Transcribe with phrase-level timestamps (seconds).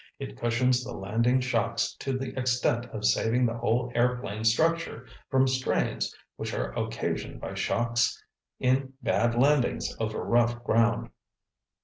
[0.17, 5.47] It cushions the landing shocks to the extent of saving the whole airplane structure from
[5.47, 8.19] strains which are occasioned by shocks
[8.59, 11.11] in bad landings over rough ground!"